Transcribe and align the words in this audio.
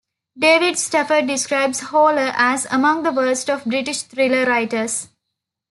David 0.35 0.79
Stafford 0.79 1.27
describes 1.27 1.79
Horler 1.81 2.33
as 2.35 2.65
"among 2.71 3.03
the 3.03 3.11
worst" 3.11 3.51
of 3.51 3.65
British 3.65 4.01
thriller 4.01 4.47
writers. 4.47 5.09